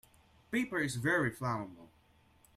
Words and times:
Paper 0.49 0.79
is 0.79 0.95
very 0.95 1.29
flammable. 1.29 1.89